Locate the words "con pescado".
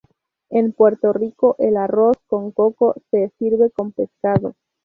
3.69-4.55